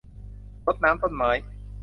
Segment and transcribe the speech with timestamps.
[0.65, 1.31] รดน้ำต้นไม้